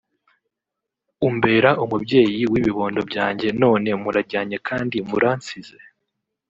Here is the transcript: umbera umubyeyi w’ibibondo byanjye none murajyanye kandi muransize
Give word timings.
umbera 1.27 1.69
umubyeyi 1.83 2.41
w’ibibondo 2.51 2.99
byanjye 3.09 3.47
none 3.61 3.89
murajyanye 4.01 4.57
kandi 4.67 4.97
muransize 5.09 5.77